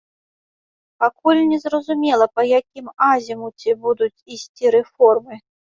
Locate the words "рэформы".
4.81-5.35